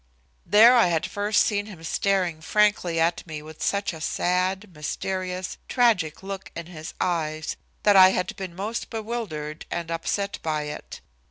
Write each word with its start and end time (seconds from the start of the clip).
There 0.47 0.73
I 0.75 0.87
had 0.87 1.05
first 1.05 1.45
seen 1.45 1.67
him 1.67 1.83
staring 1.83 2.41
frankly 2.41 2.99
at 2.99 3.23
me 3.27 3.43
with 3.43 3.61
such 3.61 3.93
a 3.93 4.01
sad, 4.01 4.73
mysterious, 4.73 5.59
tragic 5.69 6.23
look 6.23 6.51
in 6.55 6.65
his 6.65 6.95
eyes 6.99 7.55
that 7.83 7.95
I 7.95 8.09
had 8.09 8.35
been 8.35 8.55
most 8.55 8.89
bewildered 8.89 9.67
and 9.69 9.91
upset 9.91 10.39
by 10.41 10.63
it. 10.63 11.01